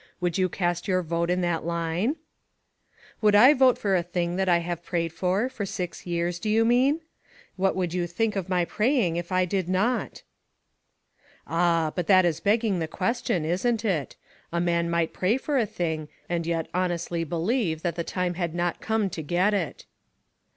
[0.19, 2.15] Would you cast your vote in that line?""
[3.21, 6.49] Would I vote for a thing that I have prayed for, for six years, do
[6.49, 7.01] you mean?
[7.55, 10.23] What would you think of my praying, if I did not?"
[11.45, 11.45] 306 PARALLELS.
[11.45, 14.15] 3O/" Ah, but that is begging the question, isn't it?
[14.51, 18.55] A man might pray for a thing, and yet honestly believe that the time had
[18.55, 19.85] not come to get it."